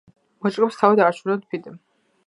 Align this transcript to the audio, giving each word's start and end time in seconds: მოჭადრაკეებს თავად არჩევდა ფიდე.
მოჭადრაკეებს 0.45 0.79
თავად 0.81 1.03
არჩევდა 1.09 1.39
ფიდე. 1.53 1.79